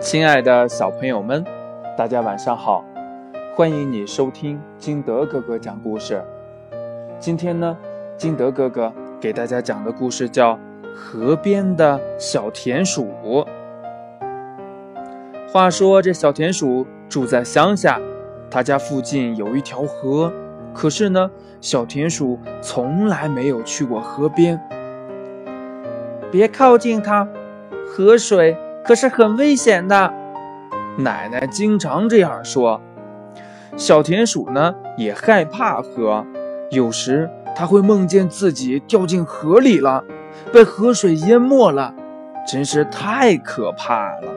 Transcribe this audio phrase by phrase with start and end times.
[0.00, 1.44] 亲爱的小朋友们，
[1.94, 2.82] 大家晚上好！
[3.54, 6.24] 欢迎你收听金德哥哥讲故事。
[7.18, 7.76] 今天呢，
[8.16, 8.90] 金德哥哥
[9.20, 10.54] 给大家讲的故事叫
[10.94, 13.08] 《河边的小田鼠》。
[15.52, 18.00] 话说这小田鼠住在乡下，
[18.50, 20.32] 他家附近有一条河，
[20.72, 21.30] 可是呢，
[21.60, 24.58] 小田鼠从来没有去过河边。
[26.32, 27.28] 别靠近它，
[27.86, 28.56] 河水。
[28.90, 30.12] 可是很危险的，
[30.96, 32.80] 奶奶经常这样说。
[33.76, 36.26] 小田鼠呢也害怕河，
[36.72, 40.02] 有时它会梦见自己掉进河里了，
[40.52, 41.94] 被河水淹没了，
[42.44, 44.32] 真是太可怕了。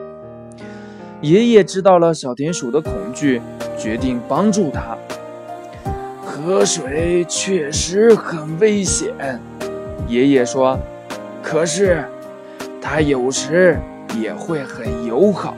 [1.20, 3.42] 爷爷知道了小田鼠的恐惧，
[3.76, 4.96] 决定帮助它。
[6.24, 9.40] 河水确实很危险，
[10.06, 10.78] 爷爷说。
[11.42, 12.04] 可是
[12.80, 13.76] 它有时。
[14.16, 15.54] 也会很友好，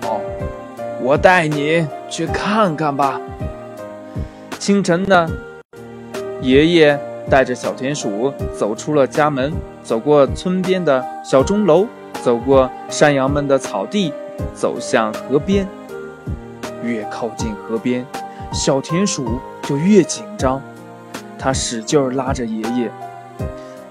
[1.01, 3.21] 我带你去看看吧。
[4.59, 5.29] 清晨呢，
[6.41, 6.99] 爷爷
[7.31, 11.87] 带着小田鼠走出了家门，走过村边的小钟楼，
[12.23, 14.13] 走过山羊们的草地，
[14.55, 15.67] 走向河边。
[16.83, 18.07] 越靠近河边，
[18.53, 20.63] 小田鼠就越紧张，
[21.39, 22.91] 它使劲拉着爷爷，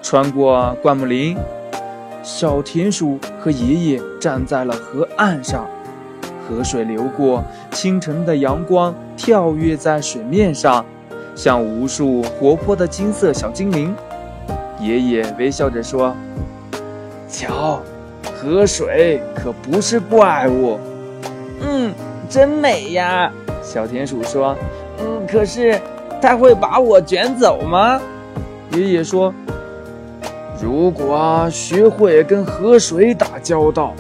[0.02, 1.38] 穿过灌木林。
[2.26, 5.68] 小田鼠和爷爷站在了河岸上，
[6.42, 10.84] 河水流过，清晨的阳光跳跃在水面上，
[11.36, 13.96] 像无数活泼的金色小精灵。
[14.80, 16.16] 爷爷微笑着说
[17.30, 17.80] ：“瞧，
[18.36, 20.80] 河水可不是怪物。
[21.62, 21.94] ”“嗯，
[22.28, 24.58] 真美呀。”小田鼠说。
[24.98, 25.80] “嗯，可是
[26.20, 28.02] 它会把我卷走吗？”
[28.74, 29.32] 爷爷说。
[30.66, 33.94] 如果学会跟河水打交道，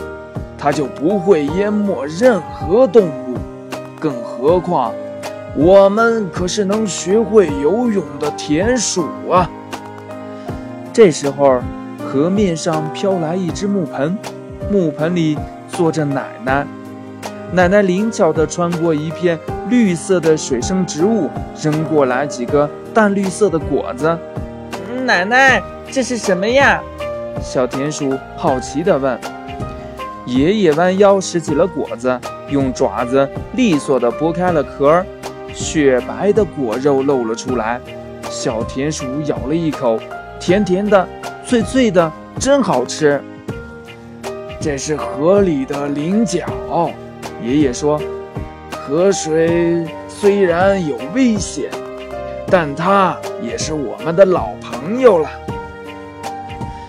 [0.57, 3.37] 它就不会淹没任何动物。
[3.99, 4.91] 更何况，
[5.55, 9.47] 我们可是能学会游泳的田鼠啊！
[10.91, 11.61] 这时候，
[11.99, 14.17] 河面上飘来一只木盆，
[14.71, 15.37] 木盆里
[15.67, 16.65] 坐着奶奶。
[17.51, 19.37] 奶奶灵巧地穿过一片
[19.69, 21.29] 绿色的水生植物，
[21.61, 24.17] 扔过来几个淡绿色的果子。
[25.05, 25.61] 奶奶。
[25.95, 26.83] 这是什么呀？
[27.41, 29.17] 小田鼠好奇地问。
[30.25, 32.19] 爷爷弯腰拾起了果子，
[32.49, 35.01] 用爪子利索地剥开了壳，
[35.53, 37.79] 雪白的果肉露了出来。
[38.29, 39.97] 小田鼠咬了一口，
[40.37, 41.07] 甜甜的，
[41.45, 43.23] 脆脆的，真好吃。
[44.59, 46.45] 这是河里的菱角，
[47.41, 47.97] 爷爷说。
[48.69, 51.69] 河水虽然有危险，
[52.51, 55.29] 但它也是我们的老朋友了。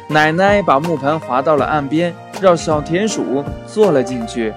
[0.09, 4.55] 奶奶把木盆划到了岸边，让小田鼠坐了进去。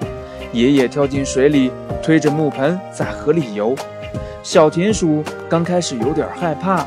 [0.51, 1.71] 爷爷跳进水里，
[2.03, 3.75] 推着木盆在河里游。
[4.43, 6.85] 小田鼠刚开始有点害怕，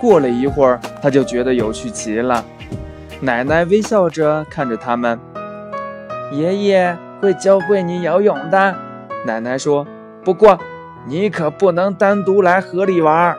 [0.00, 2.44] 过了一会儿，他就觉得有趣极了。
[3.20, 5.18] 奶奶微笑着看着他们。
[6.32, 8.74] 爷爷会教会你游泳的，
[9.24, 9.86] 奶奶说。
[10.24, 10.58] 不过，
[11.06, 13.36] 你可不能单独来河里玩。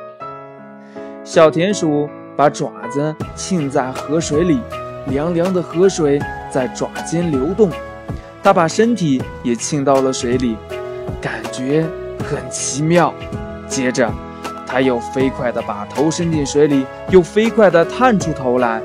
[1.23, 2.09] 小田鼠。
[2.37, 4.59] 把爪子浸在河水里，
[5.07, 6.21] 凉凉的河水
[6.51, 7.71] 在爪间流动。
[8.43, 10.55] 它把身体也浸到了水里，
[11.19, 11.83] 感觉
[12.23, 13.11] 很奇妙。
[13.67, 14.09] 接着，
[14.67, 18.79] 它又飞快地把头伸进水里，又飞快地探出头来。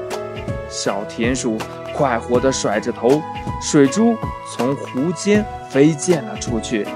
[0.71, 1.59] 小田鼠
[1.95, 3.21] 快活地甩着头，
[3.61, 4.17] 水珠
[4.51, 6.89] 从湖间飞溅了出去。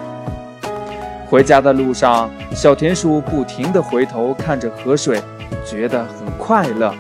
[1.29, 5.21] 回家的路上，小田鼠不停地回头看着河水。
[5.67, 6.95] 觉得很快乐。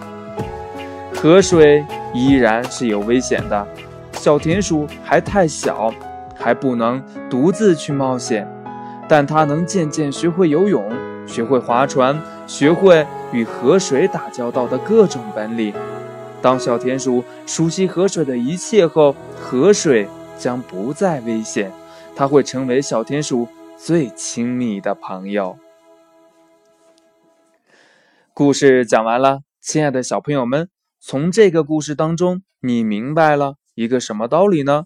[1.14, 1.82] 河水
[2.12, 3.66] 依然是有危险的，
[4.12, 5.90] 小田鼠还太小，
[6.34, 8.46] 还不能独自去冒险，
[9.08, 10.84] 但它能渐渐学会游泳，
[11.26, 15.72] 学会划船，学会与河水打交道的各种本领。
[16.42, 20.06] 当小田鼠熟悉河水的一切后，河水
[20.38, 21.72] 将不再危险，
[22.14, 25.56] 它会成为小田鼠最亲密的朋友。
[28.38, 30.68] 故事讲完了，亲爱的小朋友们，
[31.00, 34.84] 从这个故事当中，你明白了一个什么道理呢？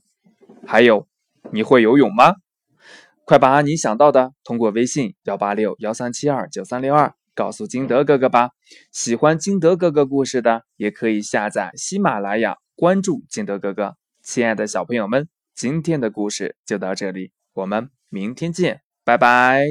[0.64, 1.08] 还有，
[1.50, 2.36] 你会游泳吗？
[3.24, 8.50] 快把你想到的通过微信幺八六幺三七二九三六二告诉金德哥哥吧。
[8.92, 13.96] 喜欢金德哥哥故事的，也可以下载喜马拉雅，关注金德哥哥。
[14.22, 19.64] 亲爱的小朋友们，今天的故事就到这里，我们明天见，拜拜。